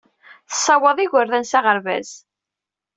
[0.49, 2.09] Tessawaḍ igerdan s aɣerbaz.